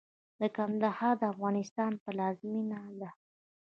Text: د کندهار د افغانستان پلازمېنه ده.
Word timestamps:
د 0.39 0.41
کندهار 0.55 1.13
د 1.21 1.23
افغانستان 1.33 1.91
پلازمېنه 2.03 2.79
ده. 3.01 3.09